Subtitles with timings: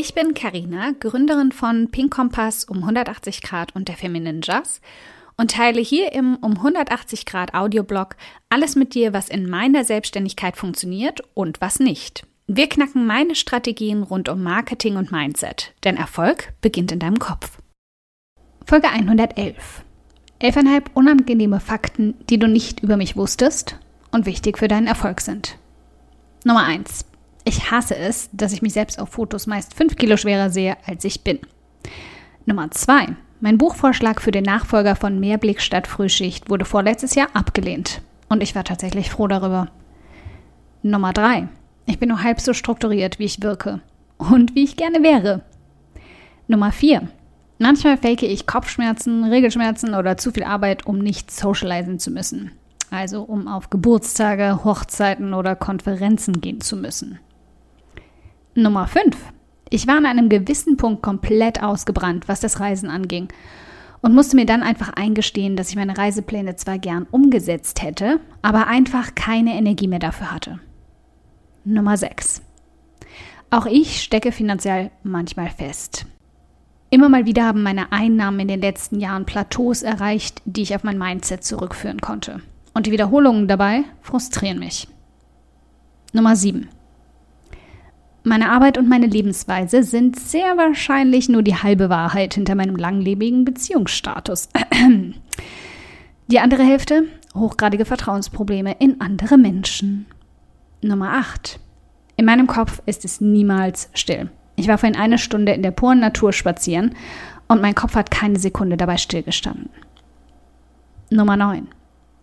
[0.00, 4.80] Ich bin Karina, Gründerin von Pink Kompass um 180 Grad und der Feminine Jazz
[5.36, 8.14] und teile hier im um 180 Grad Audioblog
[8.48, 12.24] alles mit dir, was in meiner Selbstständigkeit funktioniert und was nicht.
[12.46, 17.58] Wir knacken meine Strategien rund um Marketing und Mindset, denn Erfolg beginnt in deinem Kopf.
[18.66, 19.82] Folge 111.
[20.38, 23.80] Elfeinhalb unangenehme Fakten, die du nicht über mich wusstest
[24.12, 25.58] und wichtig für deinen Erfolg sind.
[26.44, 27.07] Nummer 1.
[27.48, 31.02] Ich hasse es, dass ich mich selbst auf Fotos meist 5 Kilo schwerer sehe, als
[31.06, 31.38] ich bin.
[32.44, 33.16] Nummer 2.
[33.40, 38.02] Mein Buchvorschlag für den Nachfolger von Mehrblick statt Frühschicht wurde vorletztes Jahr abgelehnt.
[38.28, 39.68] Und ich war tatsächlich froh darüber.
[40.82, 41.48] Nummer 3.
[41.86, 43.80] Ich bin nur halb so strukturiert, wie ich wirke.
[44.18, 45.40] Und wie ich gerne wäre.
[46.48, 47.08] Nummer 4.
[47.58, 52.50] Manchmal fake ich Kopfschmerzen, Regelschmerzen oder zu viel Arbeit, um nicht socialisen zu müssen.
[52.90, 57.18] Also um auf Geburtstage, Hochzeiten oder Konferenzen gehen zu müssen.
[58.58, 59.16] Nummer 5.
[59.70, 63.28] Ich war an einem gewissen Punkt komplett ausgebrannt, was das Reisen anging.
[64.00, 68.66] Und musste mir dann einfach eingestehen, dass ich meine Reisepläne zwar gern umgesetzt hätte, aber
[68.66, 70.60] einfach keine Energie mehr dafür hatte.
[71.64, 72.42] Nummer 6.
[73.50, 76.06] Auch ich stecke finanziell manchmal fest.
[76.90, 80.84] Immer mal wieder haben meine Einnahmen in den letzten Jahren Plateaus erreicht, die ich auf
[80.84, 82.40] mein Mindset zurückführen konnte.
[82.74, 84.88] Und die Wiederholungen dabei frustrieren mich.
[86.12, 86.68] Nummer 7.
[88.28, 93.46] Meine Arbeit und meine Lebensweise sind sehr wahrscheinlich nur die halbe Wahrheit hinter meinem langlebigen
[93.46, 94.50] Beziehungsstatus.
[96.30, 100.04] Die andere Hälfte hochgradige Vertrauensprobleme in andere Menschen.
[100.82, 101.58] Nummer 8.
[102.16, 104.28] In meinem Kopf ist es niemals still.
[104.56, 106.94] Ich war vorhin eine Stunde in der puren Natur spazieren
[107.48, 109.70] und mein Kopf hat keine Sekunde dabei stillgestanden.
[111.08, 111.66] Nummer 9.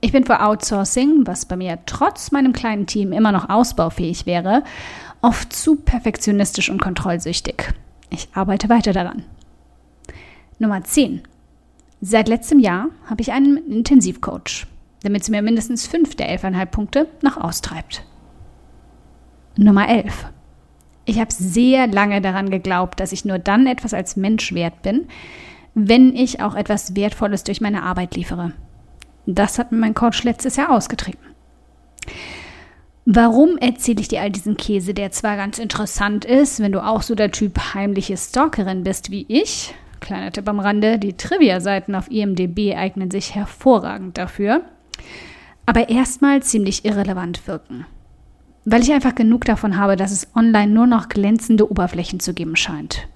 [0.00, 4.62] Ich bin für Outsourcing, was bei mir trotz meinem kleinen Team immer noch ausbaufähig wäre,
[5.22, 7.74] oft zu perfektionistisch und kontrollsüchtig.
[8.10, 9.24] Ich arbeite weiter daran.
[10.58, 11.22] Nummer 10.
[12.00, 14.66] Seit letztem Jahr habe ich einen Intensivcoach,
[15.02, 18.04] damit sie mir mindestens fünf der 11,5 Punkte noch austreibt.
[19.56, 20.26] Nummer 11.
[21.04, 25.08] Ich habe sehr lange daran geglaubt, dass ich nur dann etwas als Mensch wert bin,
[25.74, 28.52] wenn ich auch etwas Wertvolles durch meine Arbeit liefere.
[29.26, 31.20] Das hat mir mein Coach letztes Jahr ausgetrieben.
[33.10, 37.00] Warum erzähle ich dir all diesen Käse, der zwar ganz interessant ist, wenn du auch
[37.00, 39.74] so der Typ heimliche Stalkerin bist wie ich?
[40.00, 44.60] Kleiner Tipp am Rande, die Trivia-Seiten auf IMDB eignen sich hervorragend dafür.
[45.64, 47.86] Aber erstmal ziemlich irrelevant wirken.
[48.66, 52.56] Weil ich einfach genug davon habe, dass es online nur noch glänzende Oberflächen zu geben
[52.56, 53.08] scheint.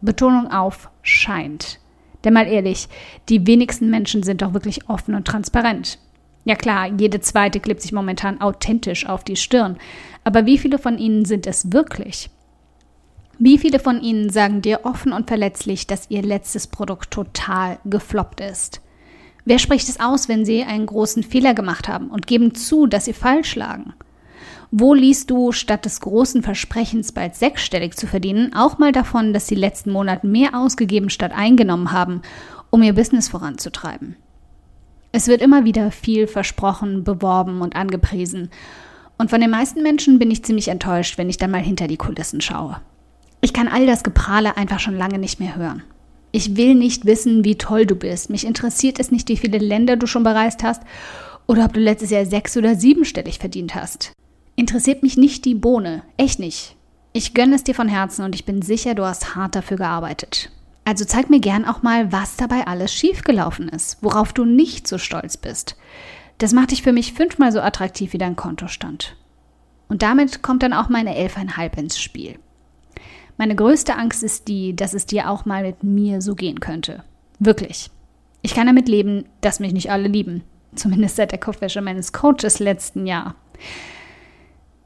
[0.00, 1.78] Betonung auf scheint.
[2.24, 2.88] Denn mal ehrlich,
[3.28, 6.00] die wenigsten Menschen sind doch wirklich offen und transparent.
[6.46, 9.78] Ja klar, jede zweite klebt sich momentan authentisch auf die Stirn.
[10.22, 12.30] Aber wie viele von ihnen sind es wirklich?
[13.40, 18.40] Wie viele von ihnen sagen dir offen und verletzlich, dass ihr letztes Produkt total gefloppt
[18.40, 18.80] ist?
[19.44, 23.06] Wer spricht es aus, wenn sie einen großen Fehler gemacht haben und geben zu, dass
[23.06, 23.94] sie falsch lagen?
[24.70, 29.48] Wo liest du, statt des großen Versprechens bald sechsstellig zu verdienen, auch mal davon, dass
[29.48, 32.22] sie letzten Monat mehr ausgegeben statt eingenommen haben,
[32.70, 34.14] um ihr Business voranzutreiben?
[35.16, 38.50] Es wird immer wieder viel versprochen, beworben und angepriesen.
[39.16, 41.96] Und von den meisten Menschen bin ich ziemlich enttäuscht, wenn ich dann mal hinter die
[41.96, 42.82] Kulissen schaue.
[43.40, 45.82] Ich kann all das Geprahle einfach schon lange nicht mehr hören.
[46.32, 48.28] Ich will nicht wissen, wie toll du bist.
[48.28, 50.82] Mich interessiert es nicht, wie viele Länder du schon bereist hast
[51.46, 54.12] oder ob du letztes Jahr sechs- oder siebenstellig verdient hast.
[54.54, 56.02] Interessiert mich nicht die Bohne.
[56.18, 56.76] Echt nicht.
[57.14, 60.50] Ich gönne es dir von Herzen und ich bin sicher, du hast hart dafür gearbeitet.
[60.86, 64.98] Also zeig mir gern auch mal, was dabei alles schiefgelaufen ist, worauf du nicht so
[64.98, 65.76] stolz bist.
[66.38, 69.16] Das macht dich für mich fünfmal so attraktiv wie dein Kontostand.
[69.88, 72.38] Und damit kommt dann auch meine elfeinhalb ins Spiel.
[73.36, 77.02] Meine größte Angst ist die, dass es dir auch mal mit mir so gehen könnte.
[77.40, 77.90] Wirklich.
[78.42, 80.44] Ich kann damit leben, dass mich nicht alle lieben.
[80.76, 83.34] Zumindest seit der Kopfwäsche meines Coaches letzten Jahr.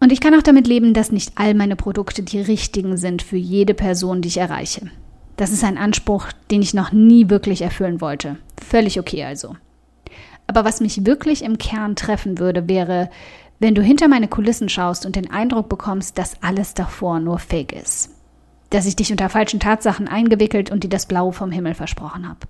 [0.00, 3.36] Und ich kann auch damit leben, dass nicht all meine Produkte die richtigen sind für
[3.36, 4.90] jede Person, die ich erreiche.
[5.36, 8.36] Das ist ein Anspruch, den ich noch nie wirklich erfüllen wollte.
[8.62, 9.56] Völlig okay also.
[10.46, 13.10] Aber was mich wirklich im Kern treffen würde, wäre,
[13.58, 17.72] wenn du hinter meine Kulissen schaust und den Eindruck bekommst, dass alles davor nur Fake
[17.72, 18.10] ist.
[18.70, 22.40] Dass ich dich unter falschen Tatsachen eingewickelt und dir das Blaue vom Himmel versprochen habe.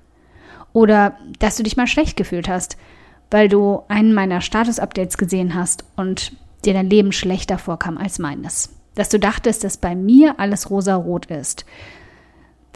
[0.73, 2.77] Oder dass du dich mal schlecht gefühlt hast,
[3.31, 6.33] weil du einen meiner Status-Updates gesehen hast und
[6.65, 8.71] dir dein Leben schlechter vorkam als meines.
[8.95, 11.65] Dass du dachtest, dass bei mir alles rosa-rot ist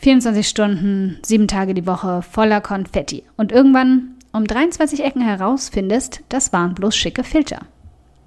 [0.01, 3.25] 24 Stunden, sieben Tage die Woche voller Konfetti.
[3.37, 7.61] Und irgendwann um 23 Ecken herausfindest, das waren bloß schicke Filter.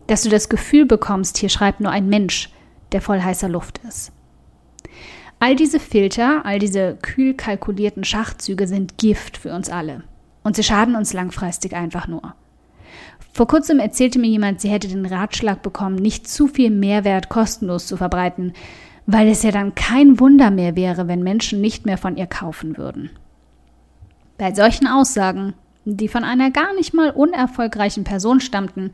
[0.07, 2.49] Dass du das Gefühl bekommst, hier schreibt nur ein Mensch,
[2.91, 4.11] der voll heißer Luft ist.
[5.39, 10.03] All diese Filter, all diese kühl kalkulierten Schachzüge sind Gift für uns alle.
[10.43, 12.35] Und sie schaden uns langfristig einfach nur.
[13.33, 17.87] Vor kurzem erzählte mir jemand, sie hätte den Ratschlag bekommen, nicht zu viel Mehrwert kostenlos
[17.87, 18.53] zu verbreiten,
[19.05, 22.77] weil es ja dann kein Wunder mehr wäre, wenn Menschen nicht mehr von ihr kaufen
[22.77, 23.09] würden.
[24.37, 25.53] Bei solchen Aussagen,
[25.85, 28.91] die von einer gar nicht mal unerfolgreichen Person stammten,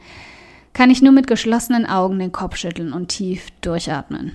[0.73, 4.33] kann ich nur mit geschlossenen Augen den Kopf schütteln und tief durchatmen.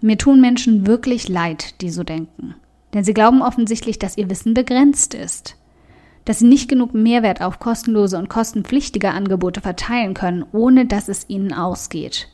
[0.00, 2.54] Mir tun Menschen wirklich leid, die so denken.
[2.94, 5.56] Denn sie glauben offensichtlich, dass ihr Wissen begrenzt ist.
[6.24, 11.28] Dass sie nicht genug Mehrwert auf kostenlose und kostenpflichtige Angebote verteilen können, ohne dass es
[11.28, 12.28] ihnen ausgeht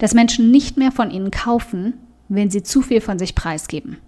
[0.00, 1.94] dass Menschen nicht mehr von ihnen kaufen,
[2.28, 3.98] wenn sie zu viel von sich preisgeben.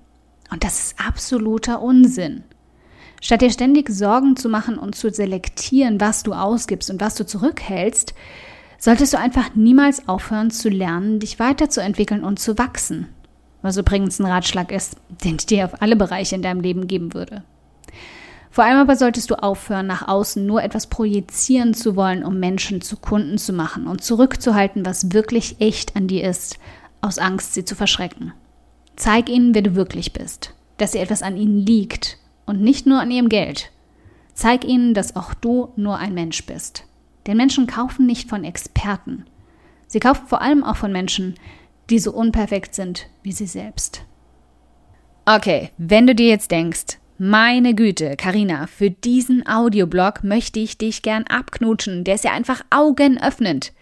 [0.50, 2.43] Und das ist absoluter Unsinn.
[3.21, 7.25] Statt dir ständig Sorgen zu machen und zu selektieren, was du ausgibst und was du
[7.25, 8.15] zurückhältst,
[8.79, 13.06] solltest du einfach niemals aufhören zu lernen, dich weiterzuentwickeln und zu wachsen.
[13.61, 17.15] Was übrigens ein Ratschlag ist, den ich dir auf alle Bereiche in deinem Leben geben
[17.15, 17.44] würde.
[18.53, 22.83] Vor allem aber solltest du aufhören, nach außen nur etwas projizieren zu wollen, um Menschen
[22.83, 26.59] zu Kunden zu machen und zurückzuhalten, was wirklich echt an dir ist,
[27.01, 28.35] aus Angst, sie zu verschrecken.
[28.95, 33.01] Zeig ihnen, wer du wirklich bist, dass dir etwas an ihnen liegt und nicht nur
[33.01, 33.73] an ihrem Geld.
[34.35, 36.85] Zeig ihnen, dass auch du nur ein Mensch bist.
[37.27, 39.25] Denn Menschen kaufen nicht von Experten.
[39.87, 41.37] Sie kaufen vor allem auch von Menschen,
[41.89, 44.03] die so unperfekt sind wie sie selbst.
[45.25, 51.03] Okay, wenn du dir jetzt denkst, meine Güte, Karina, für diesen Audioblog möchte ich dich
[51.03, 52.03] gern abknutschen.
[52.03, 53.73] Der ist ja einfach augenöffnend.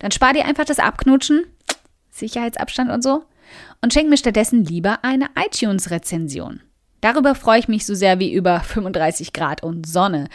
[0.00, 1.44] Dann spar dir einfach das Abknutschen,
[2.10, 3.22] Sicherheitsabstand und so,
[3.82, 6.60] und schenk mir stattdessen lieber eine iTunes-Rezension.
[7.00, 10.28] Darüber freue ich mich so sehr wie über 35 Grad und Sonne.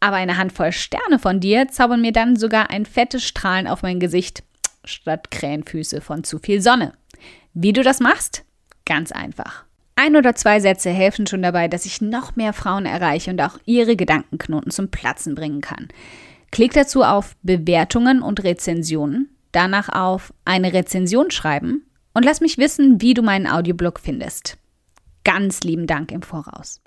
[0.00, 4.00] Aber eine Handvoll Sterne von dir zaubern mir dann sogar ein fettes Strahlen auf mein
[4.00, 4.42] Gesicht
[4.84, 6.94] statt Krähenfüße von zu viel Sonne.
[7.54, 8.42] Wie du das machst?
[8.84, 9.66] Ganz einfach.
[10.04, 13.56] Ein oder zwei Sätze helfen schon dabei, dass ich noch mehr Frauen erreiche und auch
[13.66, 15.86] ihre Gedankenknoten zum Platzen bringen kann.
[16.50, 23.00] Klick dazu auf Bewertungen und Rezensionen, danach auf eine Rezension schreiben und lass mich wissen,
[23.00, 24.58] wie du meinen Audioblog findest.
[25.22, 26.80] Ganz lieben Dank im Voraus.